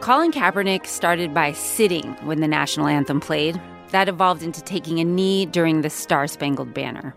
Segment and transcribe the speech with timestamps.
[0.00, 3.60] Colin Kaepernick started by sitting when the national anthem played.
[3.90, 7.16] That evolved into taking a knee during the Star Spangled Banner.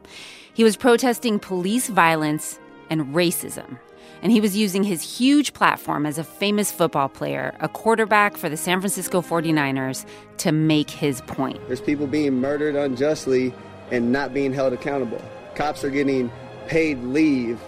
[0.55, 2.59] He was protesting police violence
[2.89, 3.77] and racism.
[4.23, 8.49] And he was using his huge platform as a famous football player, a quarterback for
[8.49, 10.05] the San Francisco 49ers,
[10.37, 11.59] to make his point.
[11.67, 13.53] There's people being murdered unjustly
[13.91, 15.21] and not being held accountable.
[15.53, 16.31] Cops are getting
[16.67, 17.59] paid leave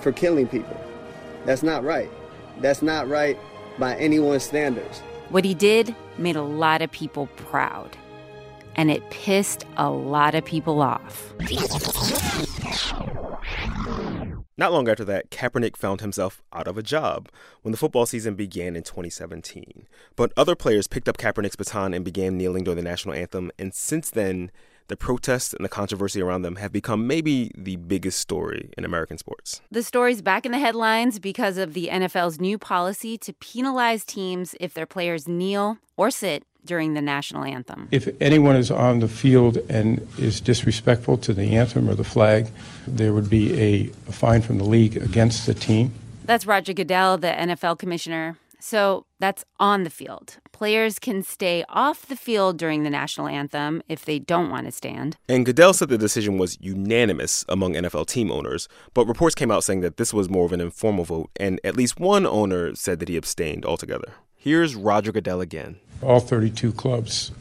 [0.00, 0.78] for killing people.
[1.46, 2.10] That's not right.
[2.60, 3.38] That's not right
[3.78, 5.00] by anyone's standards.
[5.30, 7.96] What he did made a lot of people proud,
[8.76, 11.32] and it pissed a lot of people off.
[14.56, 17.28] Not long after that, Kaepernick found himself out of a job
[17.62, 19.86] when the football season began in 2017.
[20.16, 23.72] But other players picked up Kaepernick's baton and began kneeling during the national anthem, and
[23.72, 24.50] since then,
[24.88, 29.18] the protests and the controversy around them have become maybe the biggest story in American
[29.18, 29.60] sports.
[29.70, 34.54] The story's back in the headlines because of the NFL's new policy to penalize teams
[34.60, 37.88] if their players kneel or sit during the national anthem.
[37.90, 42.48] If anyone is on the field and is disrespectful to the anthem or the flag,
[42.86, 45.92] there would be a, a fine from the league against the team.
[46.24, 48.36] That's Roger Goodell, the NFL commissioner.
[48.60, 50.38] So that's on the field.
[50.52, 54.72] Players can stay off the field during the national anthem if they don't want to
[54.72, 55.16] stand.
[55.28, 59.64] And Goodell said the decision was unanimous among NFL team owners, but reports came out
[59.64, 62.98] saying that this was more of an informal vote, and at least one owner said
[62.98, 64.12] that he abstained altogether.
[64.36, 65.76] Here's Roger Goodell again.
[66.02, 67.32] All 32 clubs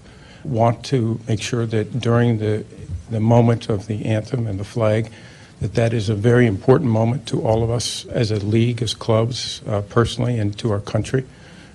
[0.44, 2.66] want to make sure that during the,
[3.10, 5.12] the moment of the anthem and the flag,
[5.62, 8.94] that that is a very important moment to all of us as a league, as
[8.94, 11.26] clubs, uh, personally, and to our country.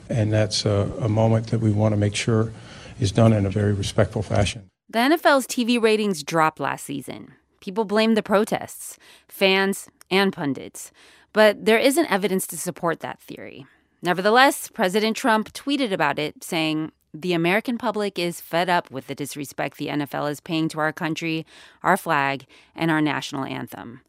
[0.08, 2.52] And that's a, a moment that we want to make sure
[3.00, 4.68] is done in a very respectful fashion.
[4.88, 7.32] The NFL's TV ratings dropped last season.
[7.60, 10.92] People blame the protests, fans and pundits.
[11.32, 13.66] But there isn't evidence to support that theory.
[14.02, 19.14] Nevertheless, President Trump tweeted about it, saying, the American public is fed up with the
[19.14, 21.44] disrespect the NFL is paying to our country,
[21.82, 24.00] our flag, and our national anthem.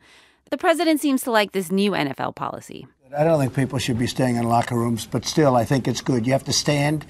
[0.50, 2.88] The president seems to like this new NFL policy.
[3.16, 6.02] I don't think people should be staying in locker rooms, but still, I think it's
[6.02, 6.26] good.
[6.26, 7.06] You have to stand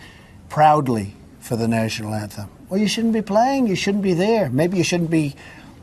[0.50, 2.50] proudly for the national anthem.
[2.70, 4.50] Well, you shouldn't be playing, you shouldn't be there.
[4.50, 5.36] Maybe you shouldn't be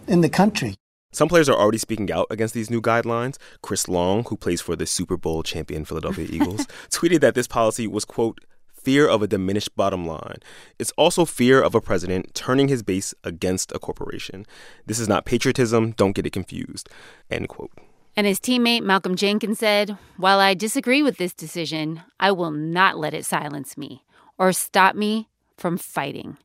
[0.08, 0.74] in the country.
[1.12, 3.36] Some players are already speaking out against these new guidelines.
[3.62, 7.86] Chris Long, who plays for the Super Bowl champion Philadelphia Eagles, tweeted that this policy
[7.86, 8.40] was, quote,
[8.82, 10.38] fear of a diminished bottom line.
[10.78, 14.46] It's also fear of a president turning his base against a corporation.
[14.86, 15.92] This is not patriotism.
[15.92, 16.88] Don't get it confused.
[17.30, 17.72] End quote.
[18.16, 22.98] And his teammate Malcolm Jenkins said, While I disagree with this decision, I will not
[22.98, 24.04] let it silence me
[24.38, 26.36] or stop me from fighting.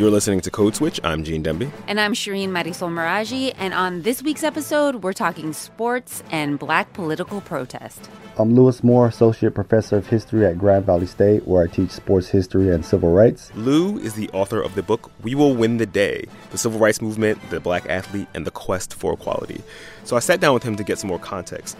[0.00, 0.98] You're listening to Code Switch.
[1.04, 1.70] I'm Gene Demby.
[1.86, 3.54] And I'm Shireen Marisol Meraji.
[3.58, 8.08] And on this week's episode, we're talking sports and black political protest.
[8.38, 12.28] I'm Louis Moore, Associate Professor of History at Grand Valley State, where I teach sports
[12.28, 13.52] history and civil rights.
[13.54, 17.02] Lou is the author of the book We Will Win the Day The Civil Rights
[17.02, 19.60] Movement, the Black Athlete, and the Quest for Equality.
[20.04, 21.76] So I sat down with him to get some more context.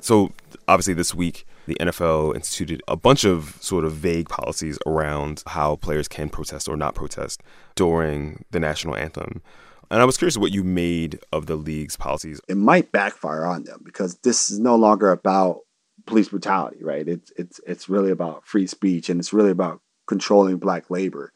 [0.00, 0.32] So,
[0.66, 5.76] obviously, this week, the NFL instituted a bunch of sort of vague policies around how
[5.76, 7.42] players can protest or not protest
[7.74, 9.42] during the national anthem.
[9.90, 12.40] And I was curious what you made of the league's policies.
[12.48, 15.60] It might backfire on them because this is no longer about
[16.06, 17.06] police brutality, right?
[17.06, 21.32] It's it's it's really about free speech and it's really about controlling black labor.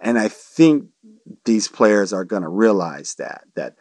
[0.00, 0.88] And I think
[1.44, 3.76] these players are going to realize that that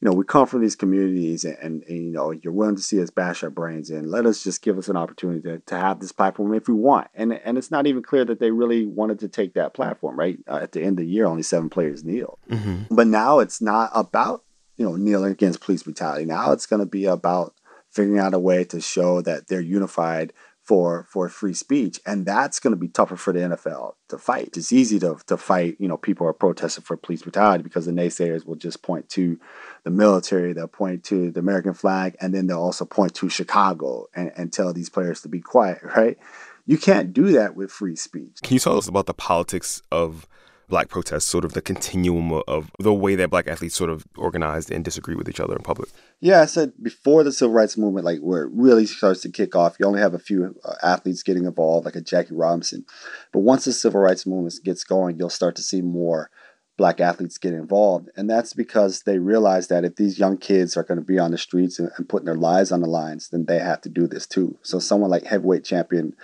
[0.00, 2.82] you know, we come from these communities and, and, and, you know, you're willing to
[2.82, 4.08] see us bash our brains in.
[4.08, 7.08] Let us just give us an opportunity to, to have this platform if we want.
[7.14, 10.38] And and it's not even clear that they really wanted to take that platform, right?
[10.46, 12.38] Uh, at the end of the year, only seven players kneel.
[12.48, 12.94] Mm-hmm.
[12.94, 14.44] But now it's not about,
[14.76, 16.24] you know, kneeling against police brutality.
[16.24, 17.54] Now it's going to be about
[17.90, 20.32] figuring out a way to show that they're unified
[20.62, 24.56] for for free speech, and that's going to be tougher for the NFL to fight.
[24.56, 27.92] It's easy to to fight, you know, people are protesting for police brutality because the
[27.92, 29.40] naysayers will just point to
[29.84, 34.06] the military, they'll point to the American flag, and then they'll also point to Chicago
[34.14, 36.18] and, and tell these players to be quiet, right?
[36.66, 38.38] You can't do that with free speech.
[38.42, 40.26] Can you tell us about the politics of
[40.68, 44.70] black protests, sort of the continuum of the way that black athletes sort of organized
[44.70, 45.88] and disagree with each other in public?
[46.20, 49.56] Yeah, I said before the civil rights movement, like where it really starts to kick
[49.56, 52.84] off, you only have a few uh, athletes getting involved, like a Jackie Robinson.
[53.32, 56.30] But once the civil rights movement gets going, you'll start to see more
[56.78, 58.08] black athletes get involved.
[58.16, 61.32] And that's because they realize that if these young kids are going to be on
[61.32, 64.06] the streets and, and putting their lives on the lines, then they have to do
[64.06, 64.56] this too.
[64.62, 66.14] So someone like heavyweight champion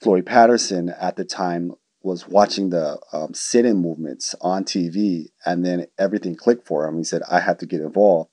[0.00, 1.72] Floyd Patterson at the time
[2.02, 6.96] was watching the um, sit-in movements on TV, and then everything clicked for him.
[6.96, 8.30] He said, "I have to get involved."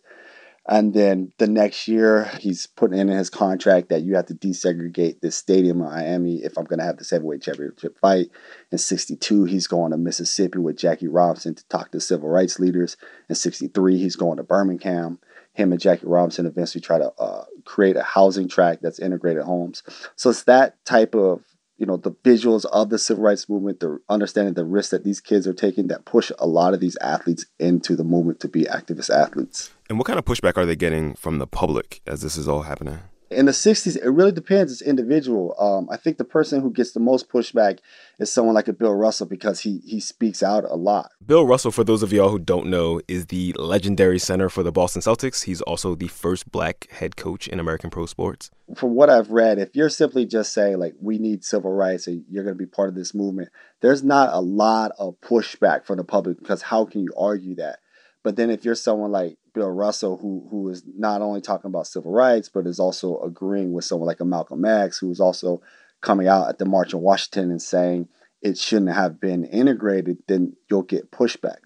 [0.67, 5.21] And then the next year, he's putting in his contract that you have to desegregate
[5.21, 8.31] this stadium in Miami if I'm going to have this heavyweight championship fight.
[8.71, 12.97] In 62, he's going to Mississippi with Jackie Robinson to talk to civil rights leaders.
[13.29, 15.19] In 63, he's going to Birmingham.
[15.53, 19.83] Him and Jackie Robinson eventually try to uh, create a housing tract that's integrated homes.
[20.15, 21.43] So it's that type of
[21.77, 25.19] you know the visuals of the civil rights movement the understanding the risks that these
[25.19, 28.63] kids are taking that push a lot of these athletes into the movement to be
[28.63, 32.37] activist athletes and what kind of pushback are they getting from the public as this
[32.37, 32.99] is all happening?
[33.31, 34.71] In the 60s it really depends.
[34.71, 35.55] It's individual.
[35.59, 37.79] Um, i think the person who gets the most pushback
[38.19, 41.09] is someone like a bill russell because he he speaks out a lot.
[41.25, 44.71] Bill russell for those of y'all who don't know is the legendary center for the
[44.71, 45.43] boston celtics.
[45.43, 48.51] He's also the first black head coach in american pro sports.
[48.75, 52.23] From what i've read if you're simply just saying like we need civil rights and
[52.29, 53.49] you're going to be part of this movement
[53.81, 57.79] there's not a lot of pushback from the public because how can you argue that
[58.25, 61.85] but then if you're someone like Bill Russell, who who is not only talking about
[61.85, 65.61] civil rights, but is also agreeing with someone like a Malcolm X, who is also
[66.01, 68.07] coming out at the March on Washington and saying
[68.41, 71.57] it shouldn't have been integrated, then you'll get pushback.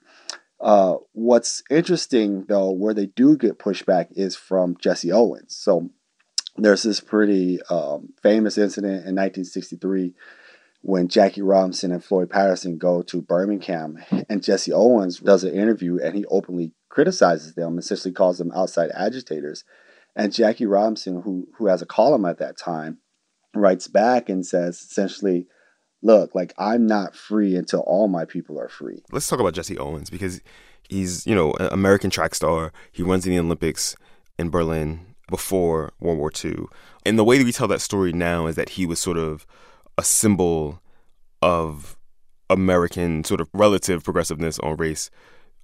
[0.60, 5.56] Uh, what's interesting though, where they do get pushback is from Jesse Owens.
[5.56, 5.90] So
[6.58, 10.14] there's this pretty um, famous incident in 1963
[10.81, 14.00] when Jackie Robinson and Floyd Patterson go to Birmingham
[14.30, 18.90] and Jesse Owens does an interview and he openly criticizes them, essentially calls them outside
[18.94, 19.64] agitators.
[20.16, 23.00] And Jackie Robinson, who who has a column at that time,
[23.54, 25.48] writes back and says essentially,
[26.02, 29.04] look, like I'm not free until all my people are free.
[29.12, 30.42] Let's talk about Jesse Owens because
[30.88, 32.72] he's, you know, an American track star.
[32.92, 33.96] He runs in the Olympics
[34.38, 36.66] in Berlin before World War II.
[37.06, 39.46] And the way that we tell that story now is that he was sort of
[40.00, 40.81] a symbol
[41.42, 41.98] of
[42.50, 45.12] American sort of relative progressiveness on race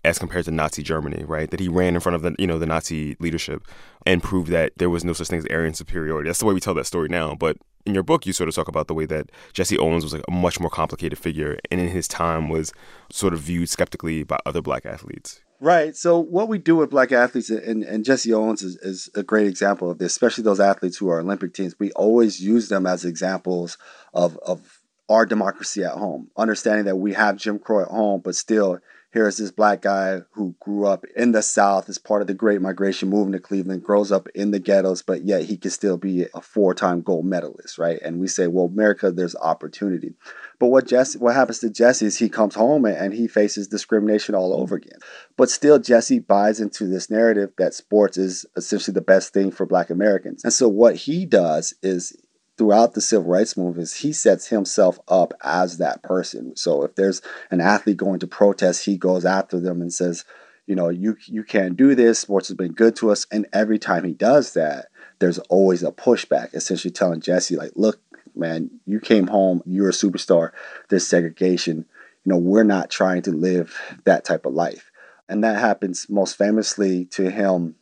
[0.03, 1.49] as compared to Nazi Germany, right?
[1.49, 3.65] That he ran in front of the you know the Nazi leadership
[4.05, 6.27] and proved that there was no such thing as Aryan superiority.
[6.27, 7.33] That's the way we tell that story now.
[7.33, 7.55] But
[7.85, 10.25] in your book, you sort of talk about the way that Jesse Owens was like
[10.27, 12.73] a much more complicated figure, and in his time was
[13.09, 15.44] sort of viewed skeptically by other black athletes.
[15.61, 15.95] Right.
[15.95, 19.47] So what we do with black athletes, and, and Jesse Owens is, is a great
[19.47, 21.75] example of this, especially those athletes who are Olympic teams.
[21.79, 23.77] We always use them as examples
[24.13, 28.35] of of our democracy at home, understanding that we have Jim Crow at home, but
[28.35, 28.79] still
[29.15, 32.33] here is this black guy who grew up in the South as part of the
[32.33, 35.95] Great Migration moving to Cleveland, grows up in the ghettos, but yet he can still
[35.95, 37.97] be a four-time gold medalist, right?
[38.01, 40.15] And we say, well, America, there's opportunity.
[40.59, 44.35] But what Jesse, what happens to Jesse is he comes home and he faces discrimination
[44.35, 44.99] all over again.
[45.37, 49.65] But still, Jesse buys into this narrative that sports is essentially the best thing for
[49.65, 50.43] Black Americans.
[50.43, 52.17] And so what he does is
[52.57, 56.55] throughout the civil rights movement he sets himself up as that person.
[56.55, 57.21] So if there's
[57.51, 60.23] an athlete going to protest, he goes after them and says,
[60.67, 62.19] you know, you you can't do this.
[62.19, 64.87] Sports has been good to us, and every time he does that,
[65.19, 67.99] there's always a pushback, essentially telling Jesse, like, look,
[68.35, 70.51] man, you came home, you're a superstar.
[70.89, 71.85] There's segregation.
[72.23, 74.91] You know, we're not trying to live that type of life,
[75.29, 77.75] and that happens most famously to him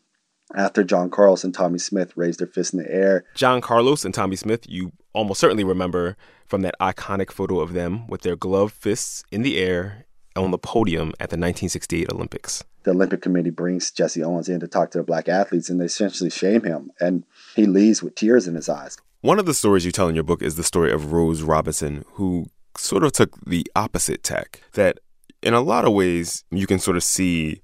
[0.56, 3.26] after John Carlos and Tommie Smith raised their fists in the air.
[3.36, 8.08] John Carlos and Tommie Smith, you almost certainly remember from that iconic photo of them
[8.08, 10.06] with their gloved fists in the air
[10.36, 12.64] on the podium at the 1968 Olympics.
[12.84, 15.86] The Olympic Committee brings Jesse Owens in to talk to the black athletes and they
[15.86, 17.24] essentially shame him, and
[17.56, 18.98] he leaves with tears in his eyes.
[19.22, 22.04] One of the stories you tell in your book is the story of Rose Robinson,
[22.14, 24.62] who sort of took the opposite tack.
[24.74, 25.00] That
[25.42, 27.62] in a lot of ways, you can sort of see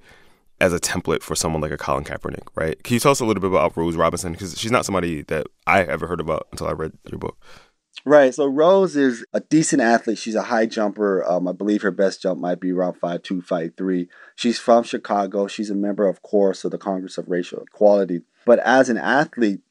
[0.61, 2.81] as a template for someone like a Colin Kaepernick, right?
[2.83, 4.33] Can you tell us a little bit about Rose Robinson?
[4.33, 7.37] Because she's not somebody that I ever heard about until I read your book.
[8.05, 8.33] Right.
[8.33, 10.17] So Rose is a decent athlete.
[10.17, 11.23] She's a high jumper.
[11.29, 14.07] Um, I believe her best jump might be around five two, five three.
[14.35, 15.47] She's from Chicago.
[15.47, 18.21] She's a member, of course, of the Congress of Racial Equality.
[18.45, 19.61] But as an athlete,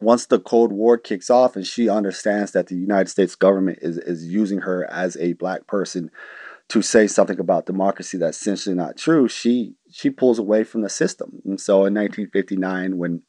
[0.00, 3.98] once the Cold War kicks off and she understands that the United States government is,
[3.98, 6.10] is using her as a black person
[6.68, 10.90] to say something about democracy that's essentially not true, she she pulls away from the
[10.90, 11.40] system.
[11.44, 13.22] And so in 1959, when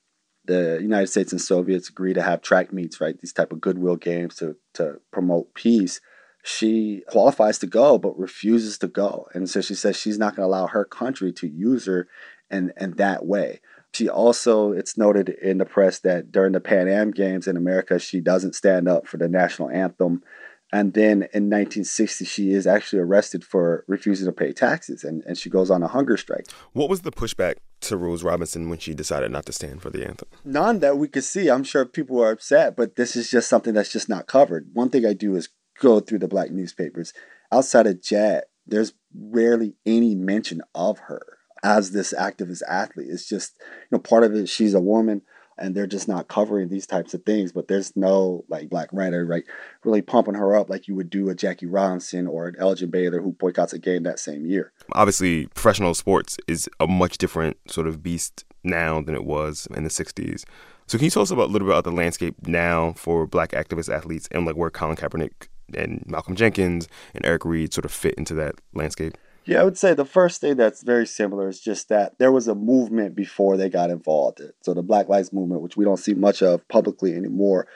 [0.45, 3.95] the United States and Soviets agree to have track meets, right, these type of goodwill
[3.95, 6.01] games to to promote peace,
[6.43, 9.27] she qualifies to go but refuses to go.
[9.33, 12.07] And so she says she's not going to allow her country to use her
[12.49, 13.61] in, in that way.
[13.93, 17.97] She also, it's noted in the press that during the Pan Am Games in America,
[17.97, 20.21] she doesn't stand up for the national anthem
[20.71, 25.37] and then in 1960, she is actually arrested for refusing to pay taxes and, and
[25.37, 26.45] she goes on a hunger strike.
[26.73, 30.05] What was the pushback to Rose Robinson when she decided not to stand for the
[30.05, 30.27] anthem?
[30.45, 31.49] None that we could see.
[31.49, 34.69] I'm sure people are upset, but this is just something that's just not covered.
[34.73, 35.49] One thing I do is
[35.79, 37.13] go through the black newspapers,
[37.51, 41.21] outside of Jet, there's rarely any mention of her
[41.63, 43.07] as this activist athlete.
[43.09, 45.23] It's just, you know, part of it, she's a woman
[45.59, 47.51] and they're just not covering these types of things.
[47.51, 49.43] But there's no like black writer, right,
[49.83, 53.21] really pumping her up like you would do a Jackie Robinson or an Elgin Baylor
[53.21, 54.71] who boycotts a game that same year.
[54.93, 59.83] Obviously, professional sports is a much different sort of beast now than it was in
[59.83, 60.43] the 60s.
[60.87, 63.51] So can you tell us about a little bit about the landscape now for black
[63.51, 67.91] activist athletes and like where Colin Kaepernick and Malcolm Jenkins and Eric Reid sort of
[67.91, 69.15] fit into that landscape?
[69.45, 72.47] Yeah, I would say the first thing that's very similar is just that there was
[72.47, 74.41] a movement before they got involved.
[74.61, 77.67] So the Black Lives Movement, which we don't see much of publicly anymore,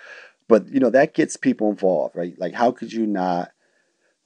[0.47, 2.35] but you know that gets people involved, right?
[2.37, 3.51] Like, how could you not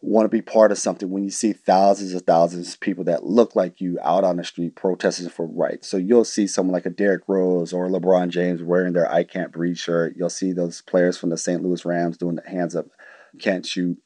[0.01, 3.23] want to be part of something when you see thousands and thousands of people that
[3.23, 5.87] look like you out on the street protesting for rights?
[5.87, 9.51] So you'll see someone like a Derrick Rose or LeBron James wearing their "I Can't
[9.51, 10.15] Breathe" shirt.
[10.17, 11.61] You'll see those players from the St.
[11.61, 12.87] Louis Rams doing the hands up,
[13.39, 13.97] can't shoot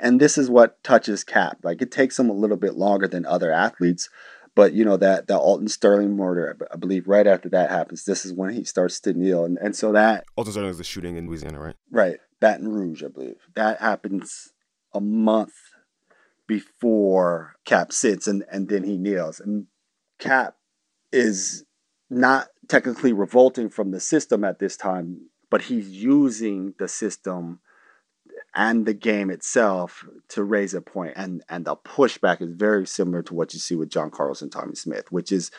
[0.00, 1.58] and this is what touches Cap.
[1.62, 4.08] Like it takes him a little bit longer than other athletes,
[4.54, 8.24] but you know that the Alton Sterling murder, I believe, right after that happens, this
[8.24, 11.16] is when he starts to kneel, and and so that Alton Sterling is the shooting
[11.16, 11.76] in Louisiana, right?
[11.90, 13.36] Right, Baton Rouge, I believe.
[13.54, 14.52] That happens
[14.92, 15.52] a month
[16.46, 19.66] before Cap sits, and and then he kneels, and
[20.18, 20.56] Cap
[21.12, 21.64] is
[22.10, 27.60] not technically revolting from the system at this time, but he's using the system
[28.58, 31.12] and the game itself to raise a point.
[31.16, 34.52] And and the pushback is very similar to what you see with John Carlos and
[34.52, 35.52] Tommie Smith, which is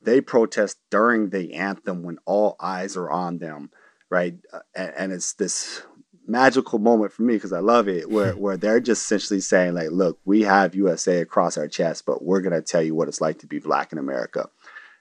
[0.00, 3.70] they protest during the anthem when all eyes are on them,
[4.08, 4.36] right?
[4.52, 5.82] Uh, and, and it's this
[6.28, 9.90] magical moment for me because I love it, where where they're just essentially saying like,
[9.90, 13.40] look, we have USA across our chest, but we're gonna tell you what it's like
[13.40, 14.48] to be black in America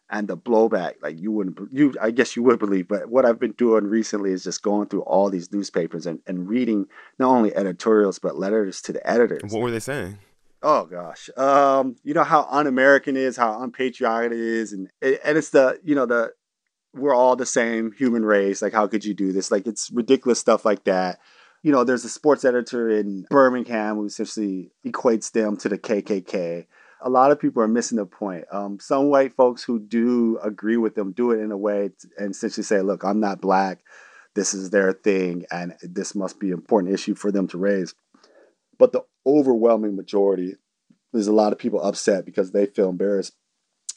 [0.09, 3.39] and the blowback like you wouldn't you i guess you would believe but what i've
[3.39, 6.85] been doing recently is just going through all these newspapers and, and reading
[7.17, 9.51] not only editorials but letters to the editors.
[9.51, 10.17] What were they saying?
[10.61, 11.29] Oh gosh.
[11.37, 15.95] Um you know how un-american is how unpatriotic it is and and it's the you
[15.95, 16.31] know the
[16.93, 19.51] we're all the same human race like how could you do this?
[19.51, 21.19] Like it's ridiculous stuff like that.
[21.63, 26.67] You know there's a sports editor in birmingham who essentially equates them to the kkk
[27.05, 28.45] a lot of people are missing the point.
[28.51, 32.09] Um, some white folks who do agree with them do it in a way to,
[32.17, 33.83] and essentially say, "Look, I'm not black.
[34.33, 37.93] This is their thing, and this must be an important issue for them to raise."
[38.79, 40.55] But the overwhelming majority,
[41.13, 43.33] there's a lot of people upset because they feel embarrassed,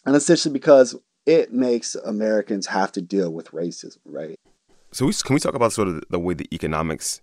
[0.04, 4.38] and essentially because it makes Americans have to deal with racism, right?
[4.92, 7.20] So we, can we talk about sort of the way the economics,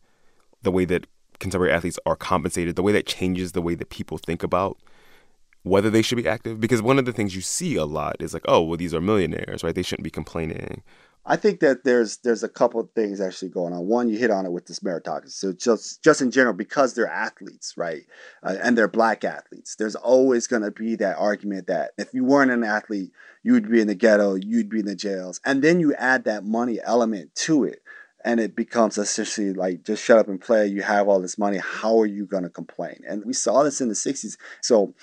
[0.63, 1.07] the way that
[1.39, 4.77] contemporary athletes are compensated, the way that changes the way that people think about
[5.65, 8.33] whether they should be active because one of the things you see a lot is
[8.33, 9.75] like oh well these are millionaires right?
[9.75, 10.83] They shouldn't be complaining.
[11.27, 13.87] I think that there's there's a couple of things actually going on.
[13.87, 15.31] One you hit on it with this meritocracy.
[15.31, 18.03] So just just in general because they're athletes right
[18.43, 22.23] uh, and they're black athletes there's always going to be that argument that if you
[22.23, 25.41] weren't an athlete you would be in the ghetto you'd be in the jails.
[25.43, 27.81] And then you add that money element to it
[28.25, 31.59] and it becomes essentially like just shut up and play you have all this money
[31.59, 34.93] how are you going to complain and we saw this in the 60s so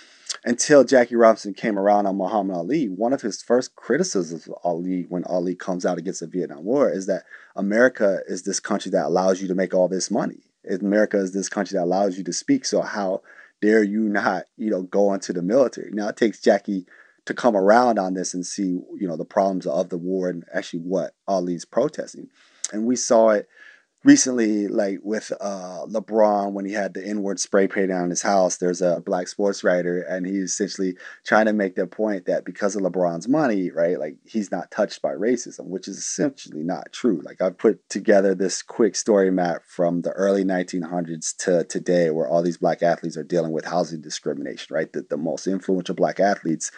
[0.44, 5.06] until Jackie Robinson came around on Muhammad Ali, one of his first criticisms of Ali
[5.08, 7.24] when Ali comes out against the Vietnam War is that
[7.54, 10.40] America is this country that allows you to make all this money.
[10.80, 12.64] America is this country that allows you to speak.
[12.64, 13.22] So how
[13.60, 15.90] dare you not, you know, go into the military?
[15.92, 16.86] Now it takes Jackie
[17.26, 20.44] to come around on this and see, you know, the problems of the war and
[20.52, 22.28] actually what Ali's protesting.
[22.72, 23.48] And we saw it
[24.04, 28.56] recently, like with uh, LeBron, when he had the N-word spray painted on his house,
[28.56, 32.74] there's a black sports writer, and he's essentially trying to make the point that because
[32.74, 37.20] of LeBron's money, right, like he's not touched by racism, which is essentially not true.
[37.22, 42.28] Like I've put together this quick story map from the early 1900s to today, where
[42.28, 44.92] all these black athletes are dealing with housing discrimination, right?
[44.92, 46.72] The, the most influential black athletes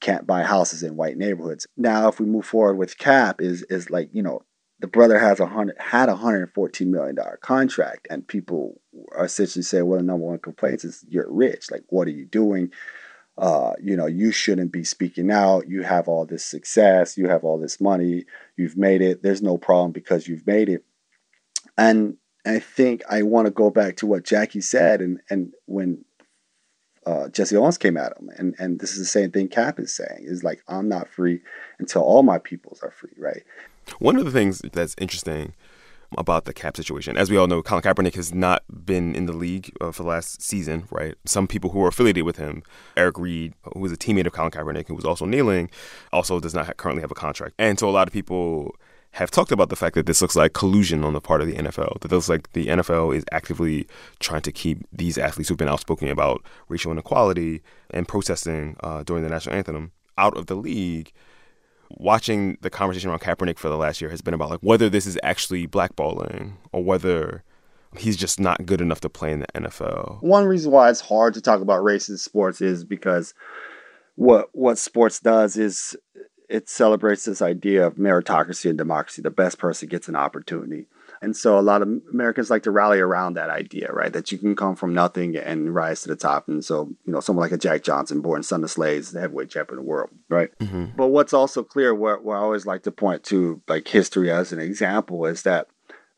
[0.00, 1.64] can't buy houses in white neighborhoods.
[1.76, 4.42] Now, if we move forward with Cap, is is like you know
[4.82, 8.80] the brother has a hundred had a hundred and fourteen million dollar contract, and people
[9.12, 11.70] are essentially saying, "Well, the number one complaint is you're rich.
[11.70, 12.72] Like, what are you doing?
[13.38, 15.68] Uh, you know, you shouldn't be speaking out.
[15.68, 17.16] You have all this success.
[17.16, 18.26] You have all this money.
[18.56, 19.22] You've made it.
[19.22, 20.84] There's no problem because you've made it."
[21.78, 26.04] And I think I want to go back to what Jackie said, and and when
[27.06, 29.94] uh, Jesse Owens came at him, and and this is the same thing Cap is
[29.94, 31.40] saying is like I'm not free
[31.78, 33.42] until all my peoples are free, right?
[33.98, 35.54] One of the things that's interesting
[36.18, 39.32] about the cap situation, as we all know, Colin Kaepernick has not been in the
[39.32, 41.14] league uh, for the last season, right?
[41.24, 42.62] Some people who are affiliated with him,
[42.96, 45.70] Eric Reid, who was a teammate of Colin Kaepernick, who was also kneeling,
[46.12, 48.76] also does not ha- currently have a contract, and so a lot of people
[49.12, 51.54] have talked about the fact that this looks like collusion on the part of the
[51.54, 52.00] NFL.
[52.00, 53.86] That looks like the NFL is actively
[54.20, 59.22] trying to keep these athletes who've been outspoken about racial inequality and protesting uh, during
[59.22, 61.12] the national anthem out of the league.
[61.90, 65.06] Watching the conversation around Kaepernick for the last year has been about like whether this
[65.06, 67.44] is actually blackballing or whether
[67.98, 70.22] he's just not good enough to play in the NFL.
[70.22, 73.34] One reason why it's hard to talk about race in sports is because
[74.14, 75.94] what what sports does is
[76.52, 79.22] it celebrates this idea of meritocracy and democracy.
[79.22, 80.86] The best person gets an opportunity.
[81.22, 84.12] And so a lot of Americans like to rally around that idea, right?
[84.12, 86.48] That you can come from nothing and rise to the top.
[86.48, 89.48] And so, you know, someone like a Jack Johnson, born son of slaves, the heavyweight
[89.48, 90.50] champion of the world, right?
[90.58, 90.96] Mm-hmm.
[90.96, 94.52] But what's also clear, what, what I always like to point to, like history as
[94.52, 95.68] an example, is that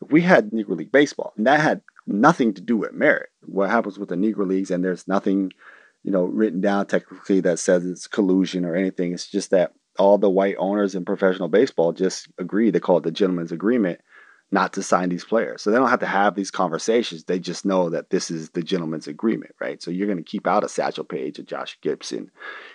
[0.00, 3.28] we had Negro League baseball, and that had nothing to do with merit.
[3.42, 5.52] What happens with the Negro Leagues, and there's nothing,
[6.02, 9.12] you know, written down technically that says it's collusion or anything.
[9.12, 12.70] It's just that all the white owners in professional baseball just agree.
[12.70, 14.00] They call it the gentleman's agreement
[14.50, 15.62] not to sign these players.
[15.62, 17.24] So they don't have to have these conversations.
[17.24, 19.82] They just know that this is the gentleman's agreement, right?
[19.82, 22.30] So you're going to keep out a Satchel Paige, a Josh Gibson,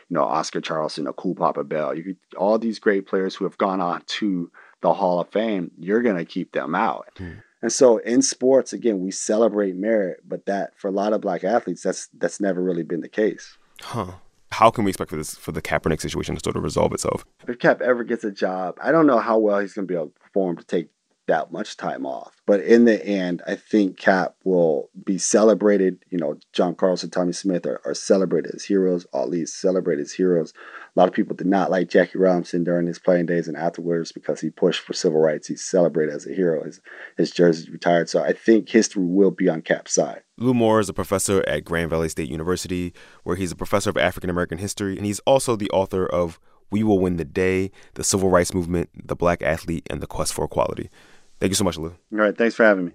[0.10, 1.96] you know, Oscar Charleston, a Cool Papa Bell.
[1.96, 5.72] You could, all these great players who have gone on to the Hall of Fame,
[5.78, 7.08] you're going to keep them out.
[7.18, 7.44] Mm.
[7.62, 11.44] And so in sports, again, we celebrate merit, but that for a lot of black
[11.44, 13.58] athletes, that's that's never really been the case.
[13.82, 14.14] Huh
[14.52, 17.26] how can we expect for this for the Kaepernick situation to sort of resolve itself?
[17.48, 19.96] If Cap ever gets a job, I don't know how well he's going to be
[19.96, 20.90] able to perform to take
[21.30, 22.34] that much time off.
[22.46, 26.04] But in the end, I think Cap will be celebrated.
[26.10, 30.54] You know, John Carlson, Tommie Smith are, are celebrated as heroes, least celebrated as heroes.
[30.96, 34.12] A lot of people did not like Jackie Robinson during his playing days and afterwards
[34.12, 35.48] because he pushed for civil rights.
[35.48, 36.64] He's celebrated as a hero.
[36.64, 36.82] His,
[37.18, 38.10] his jersey's retired.
[38.10, 40.24] So I think history will be on Cap's side.
[40.38, 42.94] Lou Moore is a professor at Grand Valley State University,
[43.24, 46.40] where he's a professor of African American history, and he's also the author of
[46.72, 50.34] We Will Win the Day, The Civil Rights Movement, The Black Athlete, and the Quest
[50.34, 50.90] for Equality.
[51.40, 51.90] Thank you so much, Lou.
[51.90, 52.38] All right.
[52.38, 52.92] Thanks for having me.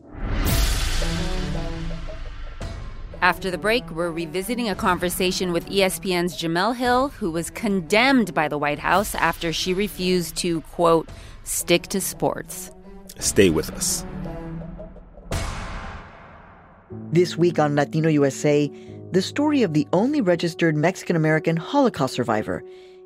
[3.23, 8.49] After the break, we're revisiting a conversation with ESPN's Jemele Hill, who was condemned by
[8.49, 11.09] the White House after she refused to, quote,
[11.43, 12.71] stick to sports.
[13.19, 14.05] Stay with us.
[17.13, 18.71] This week on Latino USA,
[19.13, 22.63] the story of the only registered Mexican American Holocaust survivor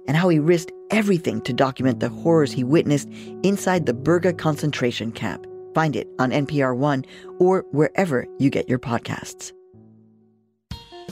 [0.08, 3.08] and how he risked everything to document the horrors he witnessed
[3.44, 5.46] inside the Berga concentration camp.
[5.74, 7.04] Find it on NPR One
[7.38, 9.52] or wherever you get your podcasts.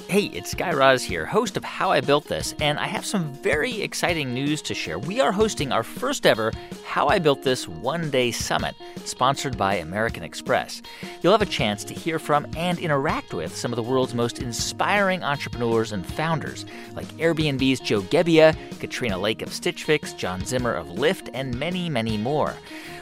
[0.08, 3.32] Hey, it's Guy Raz here, host of How I Built This, and I have some
[3.32, 5.00] very exciting news to share.
[5.00, 6.52] We are hosting our first ever
[6.84, 10.80] How I Built This one day summit, sponsored by American Express.
[11.20, 14.38] You'll have a chance to hear from and interact with some of the world's most
[14.38, 20.72] inspiring entrepreneurs and founders, like Airbnb's Joe Gebbia, Katrina Lake of Stitch Fix, John Zimmer
[20.72, 22.54] of Lyft, and many, many more.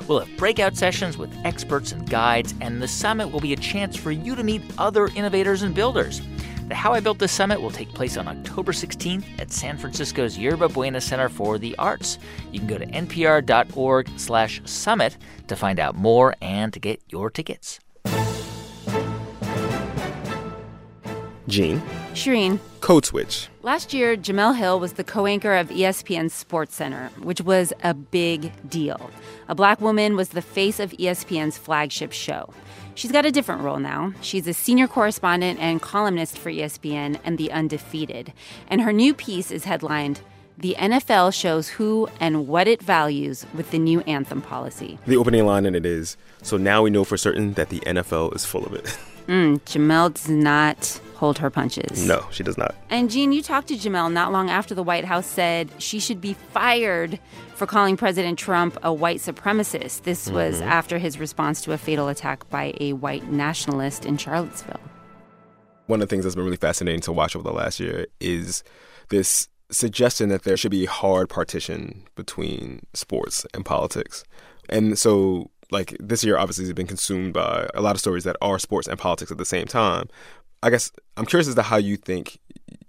[0.08, 3.94] We'll have breakout sessions with experts and guides, and the summit will be a chance
[3.94, 6.22] for you to meet other innovators and builders.
[6.68, 10.38] The How I Built This Summit will take place on October 16th at San Francisco's
[10.38, 12.18] Yerba Buena Center for the Arts.
[12.52, 17.28] You can go to npr.org slash summit to find out more and to get your
[17.28, 17.80] tickets.
[21.48, 21.82] Gene.
[22.14, 22.58] Shireen.
[22.80, 23.48] Code Switch.
[23.62, 28.52] Last year, Jemele Hill was the co anchor of ESPN's SportsCenter, which was a big
[28.70, 29.10] deal.
[29.48, 32.54] A black woman was the face of ESPN's flagship show.
[32.94, 34.12] She's got a different role now.
[34.20, 38.32] She's a senior correspondent and columnist for ESPN and The Undefeated.
[38.68, 40.20] And her new piece is headlined
[40.58, 44.98] The NFL Shows Who and What It Values with the New Anthem Policy.
[45.06, 48.34] The opening line in it is So now we know for certain that the NFL
[48.36, 48.96] is full of it.
[49.26, 52.06] Mm, Jemele does not hold her punches.
[52.06, 52.74] No, she does not.
[52.90, 56.20] And Gene, you talked to Jemele not long after the White House said she should
[56.20, 57.18] be fired
[57.54, 60.02] for calling President Trump a white supremacist.
[60.02, 60.36] This mm-hmm.
[60.36, 64.80] was after his response to a fatal attack by a white nationalist in Charlottesville.
[65.86, 68.64] One of the things that's been really fascinating to watch over the last year is
[69.10, 74.24] this suggestion that there should be a hard partition between sports and politics.
[74.68, 78.36] And so like this year obviously has been consumed by a lot of stories that
[78.40, 80.08] are sports and politics at the same time.
[80.64, 82.38] I guess I'm curious as to how you think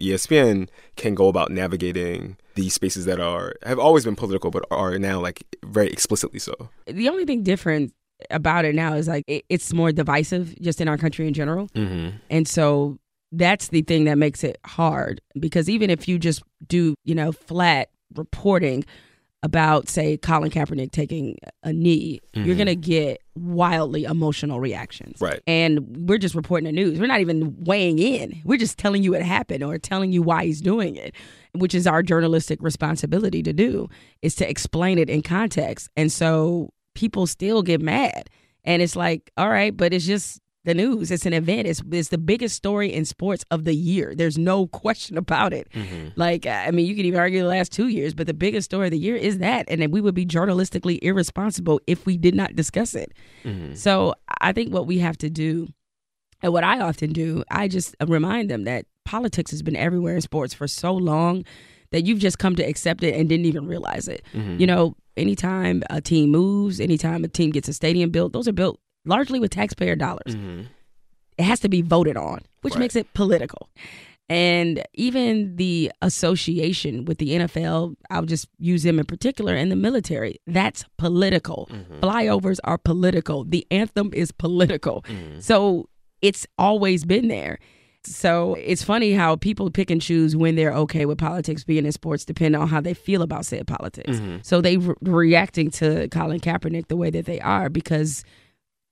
[0.00, 4.98] ESPN can go about navigating these spaces that are have always been political but are
[4.98, 6.54] now like very explicitly so.
[6.86, 7.92] The only thing different
[8.30, 11.68] about it now is like it, it's more divisive just in our country in general.
[11.74, 12.16] Mm-hmm.
[12.30, 12.98] And so
[13.30, 17.30] that's the thing that makes it hard because even if you just do, you know,
[17.30, 18.86] flat reporting
[19.42, 22.46] about, say, Colin Kaepernick taking a knee, mm-hmm.
[22.46, 25.20] you're going to get wildly emotional reactions.
[25.20, 25.40] Right.
[25.46, 26.98] And we're just reporting the news.
[26.98, 28.40] We're not even weighing in.
[28.44, 31.14] We're just telling you it happened or telling you why he's doing it,
[31.52, 33.88] which is our journalistic responsibility to do,
[34.22, 35.90] is to explain it in context.
[35.96, 38.30] And so people still get mad.
[38.64, 41.10] And it's like, all right, but it's just the news.
[41.10, 41.66] It's an event.
[41.66, 44.14] It's it's the biggest story in sports of the year.
[44.14, 45.68] There's no question about it.
[45.72, 46.08] Mm-hmm.
[46.16, 48.88] Like I mean, you could even argue the last two years, but the biggest story
[48.88, 52.34] of the year is that, and then we would be journalistically irresponsible if we did
[52.34, 53.14] not discuss it.
[53.44, 53.74] Mm-hmm.
[53.74, 55.68] So I think what we have to do,
[56.42, 60.20] and what I often do, I just remind them that politics has been everywhere in
[60.20, 61.44] sports for so long
[61.92, 64.24] that you've just come to accept it and didn't even realize it.
[64.34, 64.60] Mm-hmm.
[64.60, 68.52] You know, anytime a team moves, anytime a team gets a stadium built, those are
[68.52, 70.34] built largely with taxpayer dollars.
[70.34, 70.62] Mm-hmm.
[71.38, 72.80] It has to be voted on, which right.
[72.80, 73.68] makes it political.
[74.28, 79.76] And even the association with the NFL, I'll just use them in particular, and the
[79.76, 81.68] military, that's political.
[81.70, 82.00] Mm-hmm.
[82.00, 83.44] Flyovers are political.
[83.44, 85.02] The anthem is political.
[85.02, 85.40] Mm-hmm.
[85.40, 85.88] So
[86.22, 87.58] it's always been there.
[88.04, 91.92] So it's funny how people pick and choose when they're okay with politics being in
[91.92, 94.18] sports, depending on how they feel about said politics.
[94.18, 94.38] Mm-hmm.
[94.42, 98.24] So they re- reacting to Colin Kaepernick the way that they are because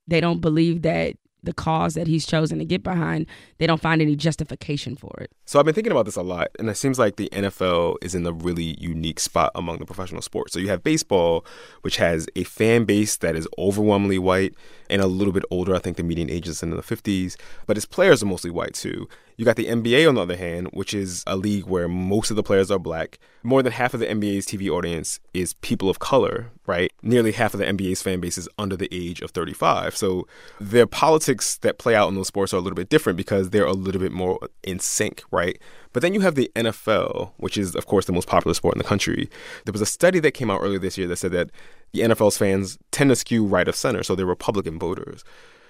[0.06, 3.26] they don't believe that the cause that he's chosen to get behind,
[3.58, 5.30] they don't find any justification for it.
[5.44, 8.14] So I've been thinking about this a lot, and it seems like the NFL is
[8.14, 10.52] in a really unique spot among the professional sports.
[10.52, 11.44] So you have baseball,
[11.82, 14.54] which has a fan base that is overwhelmingly white
[14.88, 15.74] and a little bit older.
[15.74, 18.74] I think the median age is in the 50s, but its players are mostly white
[18.74, 19.08] too.
[19.36, 22.36] You got the NBA, on the other hand, which is a league where most of
[22.36, 23.18] the players are black.
[23.42, 26.92] More than half of the NBA's TV audience is people of color, right?
[27.02, 29.96] Nearly half of the NBA's fan base is under the age of 35.
[29.96, 30.28] So
[30.60, 33.66] their politics that play out in those sports are a little bit different because they're
[33.66, 35.60] a little bit more in sync, right?
[35.94, 38.78] But then you have the NFL, which is, of course, the most popular sport in
[38.78, 39.30] the country.
[39.64, 41.50] There was a study that came out earlier this year that said that
[41.92, 45.24] the NFL's fans tend to skew right of center, so they're Republican voters.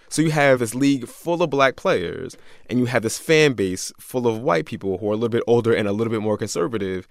[0.08, 2.38] So you have this league full of black players,
[2.70, 5.44] and you have this fan base full of white people who are a little bit
[5.46, 7.06] older and a little bit more conservative,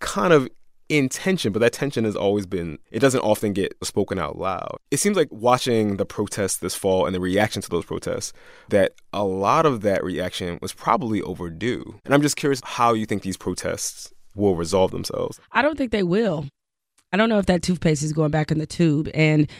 [0.00, 0.48] kind of
[0.88, 4.78] in tension, but that tension has always been, it doesn't often get spoken out loud.
[4.90, 8.32] It seems like watching the protests this fall and the reaction to those protests,
[8.70, 12.00] that a lot of that reaction was probably overdue.
[12.04, 15.38] And I'm just curious how you think these protests will resolve themselves.
[15.52, 16.46] I don't think they will.
[17.12, 19.10] I don't know if that toothpaste is going back in the tube.
[19.14, 19.50] And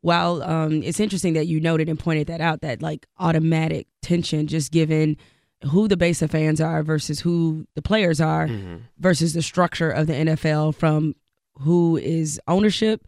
[0.00, 4.46] while um, it's interesting that you noted and pointed that out, that like automatic tension,
[4.46, 5.16] just given
[5.64, 8.76] who the base of fans are versus who the players are mm-hmm.
[8.98, 11.14] versus the structure of the NFL from
[11.60, 13.04] who is ownership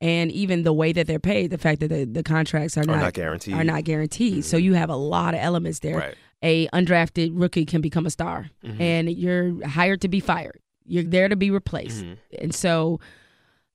[0.00, 2.86] and even the way that they're paid, the fact that the, the contracts are, are
[2.86, 3.54] not, not, guaranteed.
[3.54, 4.32] Are not guaranteed.
[4.32, 4.40] Mm-hmm.
[4.42, 5.98] So you have a lot of elements there.
[5.98, 6.14] Right.
[6.42, 8.80] A undrafted rookie can become a star mm-hmm.
[8.80, 10.58] and you're hired to be fired.
[10.86, 12.02] You're there to be replaced.
[12.04, 12.14] Mm-hmm.
[12.38, 12.98] And so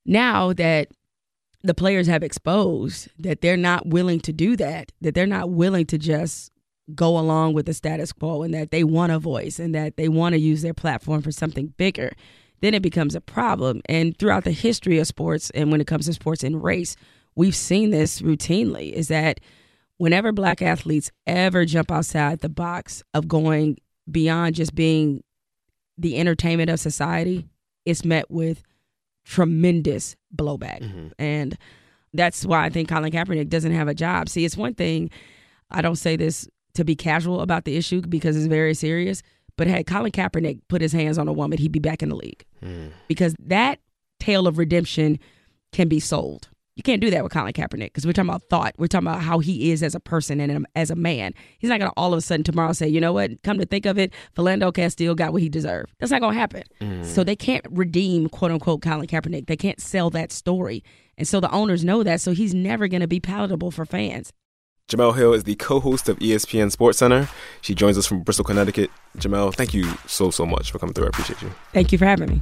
[0.04, 0.88] now that
[1.62, 5.86] the players have exposed that they're not willing to do that, that they're not willing
[5.88, 6.52] to just
[6.93, 10.08] go along with the status quo and that they want a voice and that they
[10.08, 12.12] want to use their platform for something bigger,
[12.62, 13.82] then it becomes a problem.
[13.89, 16.95] And throughout the history of sports and when it comes to sports and race,
[17.36, 19.39] we've seen this routinely is that
[19.98, 23.78] whenever black athletes ever jump outside the box of going
[24.10, 25.24] beyond just being
[25.98, 27.48] the entertainment of society,
[27.86, 28.62] it's met with
[29.24, 30.82] tremendous blowback.
[30.82, 31.08] Mm-hmm.
[31.17, 31.58] And
[32.13, 34.30] that's why I think Colin Kaepernick doesn't have a job.
[34.30, 35.10] See, it's one thing,
[35.71, 39.22] I don't say this to be casual about the issue because it's very serious,
[39.58, 42.16] but had Colin Kaepernick put his hands on a woman, he'd be back in the
[42.16, 42.46] league.
[42.64, 42.92] Mm.
[43.08, 43.80] Because that
[44.20, 45.20] tale of redemption
[45.72, 46.50] can be sold.
[46.76, 48.76] You can't do that with Colin Kaepernick because we're talking about thought.
[48.78, 51.34] We're talking about how he is as a person and as a man.
[51.58, 53.66] He's not going to all of a sudden tomorrow say, you know what, come to
[53.66, 55.94] think of it, Philando Castile got what he deserved.
[56.00, 56.64] That's not going to happen.
[56.82, 57.06] Mm.
[57.06, 59.48] So they can't redeem, quote unquote, Colin Kaepernick.
[59.48, 60.84] They can't sell that story.
[61.18, 62.20] And so the owners know that.
[62.20, 64.34] So he's never going to be palatable for fans.
[64.88, 67.28] Jemele Hill is the co-host of ESPN SportsCenter.
[67.62, 68.91] She joins us from Bristol, Connecticut.
[69.17, 71.06] Jemele, thank you so, so much for coming through.
[71.06, 71.52] I appreciate you.
[71.74, 72.41] Thank you for having me.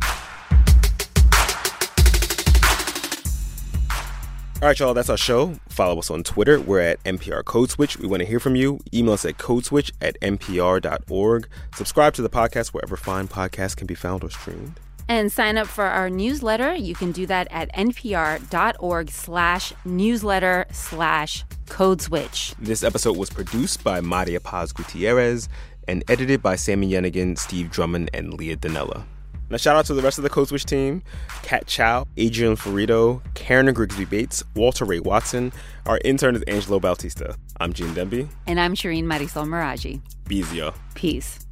[4.62, 5.56] All right, y'all, that's our show.
[5.70, 6.60] Follow us on Twitter.
[6.60, 7.98] We're at NPR Code Switch.
[7.98, 8.80] We want to hear from you.
[8.94, 11.48] Email us at codeswitch at npr.org.
[11.76, 14.80] Subscribe to the podcast wherever fine podcasts can be found or streamed.
[15.14, 16.74] And sign up for our newsletter.
[16.74, 22.56] You can do that at npr.org slash newsletter slash code switch.
[22.58, 25.50] This episode was produced by Maria Paz Gutierrez
[25.88, 29.04] and edited by Sami Yenigun, Steve Drummond, and Leah Donnella.
[29.52, 31.04] Now, shout out to the rest of the Code Switch team
[31.44, 35.54] Kat Chow, Adrian Florido, Karen Grigsby Bates, Walter Ray Watson.
[35.86, 37.36] Our intern is Angelo Bautista.
[37.60, 38.30] I'm Gene Demby.
[38.48, 40.02] And I'm Shireen Marisol Meraji.
[40.28, 40.68] Be easy.
[40.96, 41.43] Peace.